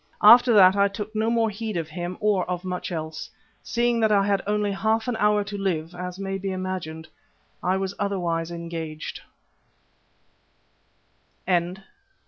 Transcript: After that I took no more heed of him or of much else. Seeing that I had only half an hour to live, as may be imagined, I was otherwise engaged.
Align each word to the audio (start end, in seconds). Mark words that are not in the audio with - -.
After 0.23 0.51
that 0.55 0.75
I 0.75 0.87
took 0.87 1.13
no 1.15 1.29
more 1.29 1.51
heed 1.51 1.77
of 1.77 1.87
him 1.89 2.17
or 2.19 2.43
of 2.49 2.63
much 2.65 2.91
else. 2.91 3.29
Seeing 3.61 3.99
that 3.99 4.11
I 4.11 4.25
had 4.25 4.41
only 4.47 4.71
half 4.71 5.07
an 5.07 5.15
hour 5.17 5.43
to 5.43 5.55
live, 5.55 5.93
as 5.93 6.17
may 6.17 6.39
be 6.39 6.51
imagined, 6.51 7.07
I 7.61 7.77
was 7.77 7.93
otherwise 7.99 8.49
engaged. 8.49 9.21